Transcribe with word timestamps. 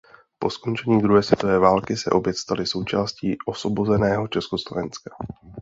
Po 0.39 0.49
skončení 0.49 1.01
druhé 1.01 1.23
světové 1.23 1.59
války 1.59 1.97
se 1.97 2.09
opět 2.11 2.37
staly 2.37 2.67
součástí 2.67 3.37
osvobozeného 3.45 4.27
Československa. 4.27 5.15